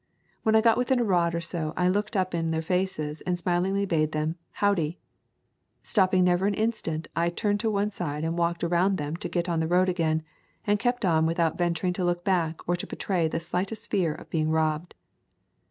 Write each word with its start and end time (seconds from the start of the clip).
When 0.41 0.55
I 0.55 0.61
got 0.61 0.79
within 0.79 0.99
a 0.99 1.03
rod 1.03 1.35
or 1.35 1.41
so 1.41 1.73
I 1.77 1.87
looked 1.87 2.15
up 2.17 2.33
in 2.33 2.49
their 2.49 2.63
faces 2.63 3.21
and 3.21 3.37
smilingly 3.37 3.85
bade 3.85 4.13
them 4.13 4.35
"Howdy." 4.53 4.97
Stopping 5.83 6.23
never 6.23 6.47
an 6.47 6.55
instant, 6.55 7.07
I 7.15 7.29
turned 7.29 7.59
to 7.59 7.69
one 7.69 7.91
side 7.91 8.23
and 8.23 8.35
walked 8.35 8.63
around 8.63 8.95
them 8.95 9.15
to 9.17 9.29
get 9.29 9.47
on 9.47 9.59
the 9.59 9.67
road 9.67 9.89
again, 9.89 10.23
and 10.65 10.79
kept 10.79 11.05
on 11.05 11.27
without 11.27 11.55
ven 11.59 11.75
turing 11.75 11.93
to 11.93 12.03
look 12.03 12.23
back 12.23 12.67
or 12.67 12.75
to 12.77 12.87
betray 12.87 13.27
the 13.27 13.39
slightest 13.39 13.91
fear 13.91 14.15
of 14.15 14.27
being 14.31 14.49
robbed. 14.49 14.95